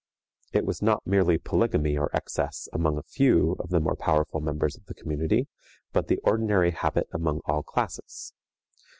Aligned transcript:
It 0.51 0.65
was 0.65 0.81
not 0.81 1.05
merely 1.05 1.37
polygamy 1.37 1.95
or 1.95 2.09
excess 2.15 2.67
among 2.73 2.97
a 2.97 3.03
few 3.03 3.55
of 3.59 3.69
the 3.69 3.79
more 3.79 3.95
powerful 3.95 4.39
members 4.41 4.75
of 4.75 4.87
the 4.87 4.95
community, 4.95 5.47
but 5.93 6.07
the 6.07 6.17
ordinary 6.23 6.71
habit 6.71 7.07
among 7.13 7.41
all 7.45 7.61
classes. 7.61 8.33